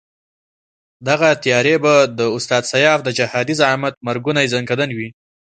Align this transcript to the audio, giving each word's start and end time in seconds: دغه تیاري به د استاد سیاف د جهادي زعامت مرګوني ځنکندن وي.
دغه 1.07 1.29
تیاري 1.43 1.75
به 1.83 1.93
د 2.17 2.19
استاد 2.37 2.63
سیاف 2.71 2.99
د 3.03 3.09
جهادي 3.19 3.53
زعامت 3.61 3.93
مرګوني 4.07 4.45
ځنکندن 4.53 4.89
وي. 4.97 5.09